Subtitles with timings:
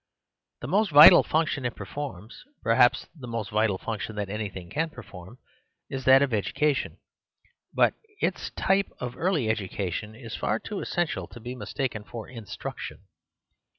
[0.61, 5.37] The most vital function it performs, perhaps the most vital function that anything can perform,
[5.91, 6.97] is that of education;
[7.71, 12.27] but its type of early educa ion is far too essential to be mistaken for
[12.27, 13.03] in struction.